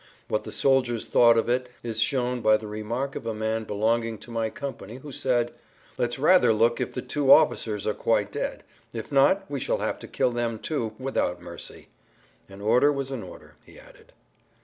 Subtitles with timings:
[0.29, 3.67] What the soldiers thought of it is shown by the remark of a man[Pg 68]
[3.67, 5.53] belonging to my company who said,
[5.95, 9.99] "Let's rather look if the two officers are quite dead; if not, we shall have
[9.99, 11.89] to kill them, too, without mercy."
[12.49, 14.11] An order was an order, he added.